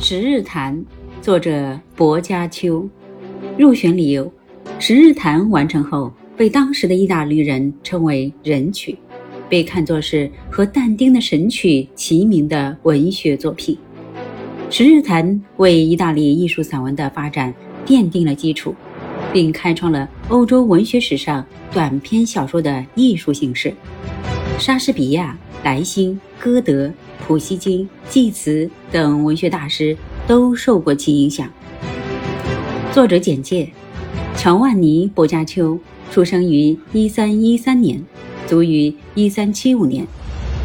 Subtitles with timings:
[0.00, 0.76] 十日谈》
[1.20, 2.88] 作者薄伽丘。
[3.58, 4.24] 入选理由：
[4.78, 8.96] 《十日谈》完成后，被当时的意大利人称为人曲，
[9.48, 13.76] 被看作是和但丁的《神曲》齐名的文学作品。
[14.74, 17.52] 《十日谈》为意大利艺术散文的发展
[17.84, 18.72] 奠定了基础，
[19.32, 23.74] 并开创了欧洲文学史上短篇小说的艺术形式。
[24.60, 26.88] 莎士比亚、莱辛、歌德。
[27.26, 29.96] 普希金、济慈等文学大师
[30.26, 31.48] 都受过其影响。
[32.92, 33.68] 作者简介：
[34.36, 35.78] 乔万尼·薄伽丘
[36.10, 38.02] 出生于1313年，
[38.46, 40.06] 卒于1375年，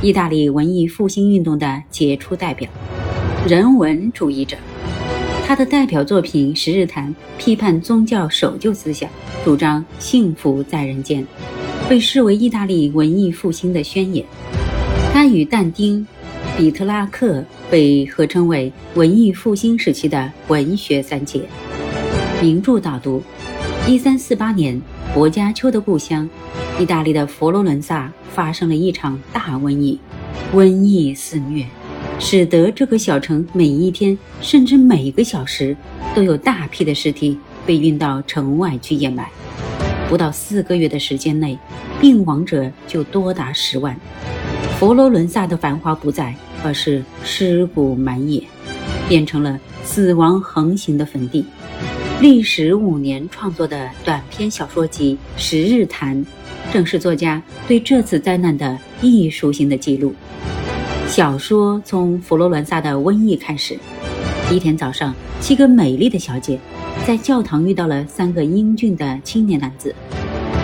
[0.01, 2.69] 意大利文艺复兴运动的杰出代表，
[3.47, 4.55] 人文主义者。
[5.45, 9.09] 他的代表作品《十日谈》批判宗教守旧思想，
[9.43, 11.27] 主张幸福在人间，
[11.89, 14.25] 被视为意大利文艺复兴的宣言。
[15.11, 16.07] 他与但丁。
[16.55, 21.41] 比特拉克被合称为文艺复兴时期的文学三杰。
[22.41, 23.23] 名著导读：
[23.87, 24.79] 一三四八年，
[25.15, 26.29] 薄伽丘的故乡，
[26.79, 29.99] 意大利的佛罗伦萨发生了一场大瘟疫，
[30.53, 31.65] 瘟疫肆虐，
[32.19, 35.75] 使得这个小城每一天甚至每个小时
[36.13, 39.27] 都有大批的尸体被运到城外去掩埋。
[40.07, 41.57] 不到四个月的时间内，
[41.99, 43.99] 病亡者就多达十万。
[44.83, 48.43] 佛罗伦萨的繁华不再，而是尸骨满野，
[49.07, 51.45] 变成了死亡横行的坟地。
[52.19, 56.17] 历时五年创作的短篇小说集《十日谈》，
[56.73, 60.13] 正是作家对这次灾难的艺术性的记录。
[61.07, 63.79] 小说从佛罗伦萨的瘟疫开始。
[64.51, 66.59] 一天早上，七个美丽的小姐
[67.07, 69.95] 在教堂遇到了三个英俊的青年男子。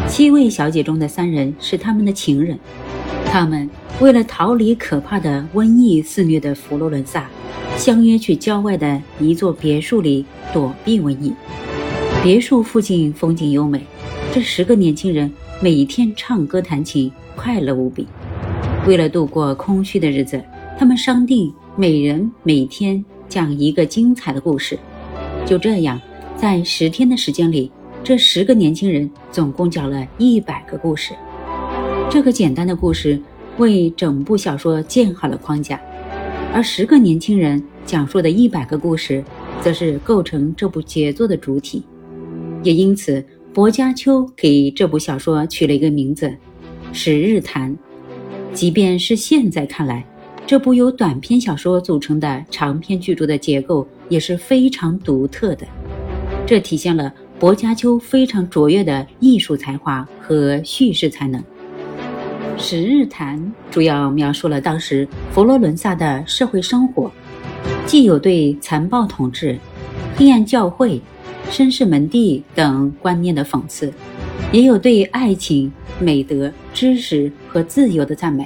[0.10, 2.60] 七位小姐中的三人是他们的情人，
[3.32, 3.70] 他们。
[4.00, 7.30] 为了逃离可怕的瘟疫肆虐的佛罗伦萨，
[7.76, 11.34] 相约去郊外的一座别墅里躲避瘟疫。
[12.24, 13.82] 别墅附近风景优美，
[14.34, 15.30] 这十个年轻人
[15.62, 18.08] 每天唱歌弹琴，快乐无比。
[18.88, 20.42] 为了度过空虚的日子，
[20.78, 24.80] 他们商定每人每天讲一个精彩的故事。
[25.46, 26.00] 就这样，
[26.38, 27.70] 在十天的时间里，
[28.02, 31.14] 这十个年轻人总共讲了一百个故事。
[32.10, 33.20] 这个简单的故事。
[33.58, 35.78] 为整部小说建好了框架，
[36.54, 39.22] 而十个年轻人讲述的一百个故事，
[39.62, 41.84] 则是构成这部杰作的主体。
[42.64, 43.22] 也因此，
[43.54, 46.28] 薄伽丘给这部小说取了一个名字
[46.94, 47.70] 《十日谈》。
[48.54, 50.06] 即便是现在看来，
[50.48, 55.68] 这部由短篇小说组成的长篇巨著的结构也是非常独特的，
[56.48, 61.42] 这体现了薄伽丘非常卓越的艺术才华和叙事才能。
[62.62, 63.40] 《十日谈》
[63.72, 67.10] 主要描述了当时佛罗伦萨的社会生活，
[67.86, 69.58] 既有对残暴统治、
[70.18, 71.02] 黑暗教会、
[71.50, 73.92] 绅士门第等观念的讽刺，
[74.52, 78.46] 也有对爱情、美德、知识和自由的赞美。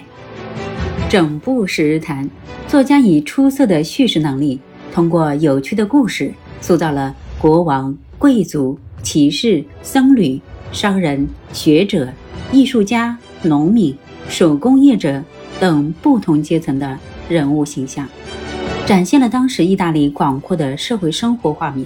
[1.09, 2.24] 整部《十日谈》，
[2.68, 4.59] 作家以出色的叙事能力，
[4.94, 6.31] 通过有趣的故事，
[6.62, 10.40] 塑造了国王、贵族、骑士、僧侣、
[10.72, 12.07] 商人、学者、
[12.51, 13.18] 艺术家。
[13.44, 13.96] 农民、
[14.28, 15.22] 手工业者
[15.59, 16.98] 等不同阶层的
[17.30, 18.08] 人物形象，
[18.86, 21.86] 展现了当时意大利广阔的社会生活画面。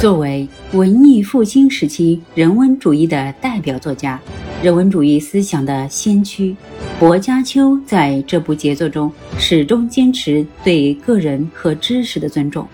[0.00, 4.18] 作为文艺复兴时期人文主义的代表作家、
[4.60, 6.56] 人文主义思想的先驱，
[6.98, 12.66] 薄伽丘在这部杰作中始终坚持对个人和知识的尊重，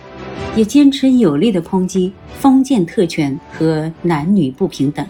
[0.57, 5.07] 也坚持有力的抨击封建特权和男女不平等。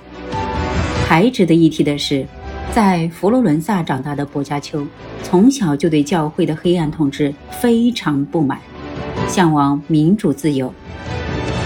[1.06, 2.26] 还值得一提的是。
[2.74, 4.86] 在佛罗伦萨长大的薄伽丘，
[5.22, 8.58] 从小就对教会的黑暗统治非常不满，
[9.26, 10.72] 向往民主自由。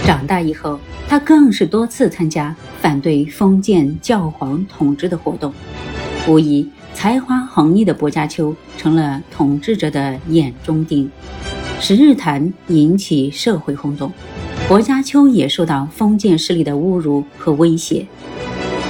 [0.05, 5.53] 长大以后，他更是多次参加反对封建教皇统治的活动。
[6.27, 11.05] 无疑，才华横溢的薄伽丘成了统治者的眼中钉。
[11.85, 14.11] 《十日谈》引起社会轰动，
[14.67, 18.07] 薄伽丘也受到封建势力的侮辱和威胁。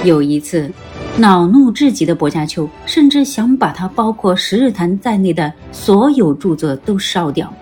[0.04, 0.70] 有一次。
[1.16, 7.52] 恼怒至极的薄伽丘，甚至想把他包括《十日谈》在内的所有著作都烧掉。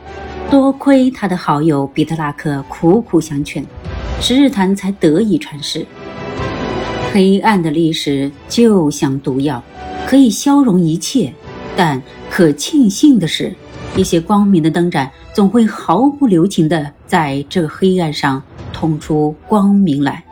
[0.51, 3.63] 多亏他的好友彼特拉克苦苦相劝，
[4.23, 5.85] 《十日谈》才得以传世。
[7.13, 9.63] 黑暗的历史就像毒药，
[10.07, 11.31] 可以消融一切，
[11.77, 12.01] 但
[12.31, 13.55] 可庆幸的是，
[13.95, 20.25] 一些光明的灯盏总会毫不留情地在这黑暗上通出光明来。